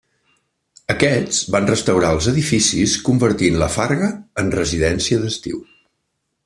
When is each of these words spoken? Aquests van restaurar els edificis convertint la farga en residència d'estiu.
Aquests 0.93 1.41
van 1.55 1.67
restaurar 1.71 2.09
els 2.17 2.31
edificis 2.33 2.97
convertint 3.11 3.61
la 3.65 3.69
farga 3.77 4.13
en 4.45 4.53
residència 4.59 5.23
d'estiu. 5.27 5.63